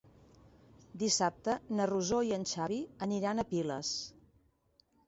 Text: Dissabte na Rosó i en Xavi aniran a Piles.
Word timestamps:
Dissabte 1.03 1.55
na 1.81 1.87
Rosó 1.91 2.23
i 2.31 2.35
en 2.41 2.49
Xavi 2.55 2.81
aniran 3.09 3.45
a 3.45 3.47
Piles. 3.55 3.95